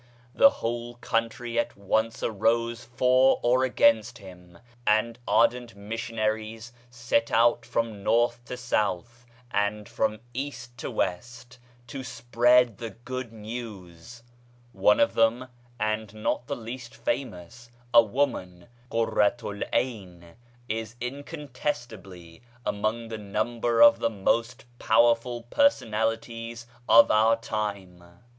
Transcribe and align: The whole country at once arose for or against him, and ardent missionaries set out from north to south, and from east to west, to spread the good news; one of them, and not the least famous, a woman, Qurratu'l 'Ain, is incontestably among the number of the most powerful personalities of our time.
The 0.33 0.49
whole 0.65 0.95
country 0.95 1.59
at 1.59 1.77
once 1.77 2.23
arose 2.23 2.83
for 2.83 3.39
or 3.43 3.63
against 3.63 4.17
him, 4.17 4.57
and 4.87 5.19
ardent 5.27 5.75
missionaries 5.75 6.73
set 6.89 7.29
out 7.29 7.67
from 7.67 8.01
north 8.01 8.43
to 8.45 8.57
south, 8.57 9.27
and 9.51 9.87
from 9.87 10.21
east 10.33 10.75
to 10.79 10.89
west, 10.89 11.59
to 11.85 12.03
spread 12.03 12.79
the 12.79 12.89
good 13.05 13.31
news; 13.31 14.23
one 14.73 14.99
of 14.99 15.13
them, 15.13 15.49
and 15.79 16.11
not 16.15 16.47
the 16.47 16.55
least 16.55 16.95
famous, 16.95 17.69
a 17.93 18.01
woman, 18.01 18.69
Qurratu'l 18.89 19.61
'Ain, 19.71 20.33
is 20.67 20.95
incontestably 20.99 22.41
among 22.65 23.09
the 23.09 23.19
number 23.19 23.83
of 23.83 23.99
the 23.99 24.09
most 24.09 24.65
powerful 24.79 25.43
personalities 25.51 26.65
of 26.89 27.11
our 27.11 27.35
time. 27.35 28.03